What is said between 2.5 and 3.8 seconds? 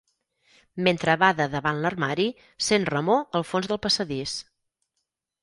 sent remor al fons